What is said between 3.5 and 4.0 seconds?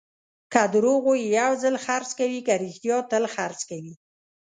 کوې.